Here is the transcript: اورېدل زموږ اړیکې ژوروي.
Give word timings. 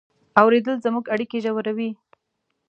اورېدل 0.41 0.75
زموږ 0.85 1.05
اړیکې 1.13 1.37
ژوروي. 1.45 1.89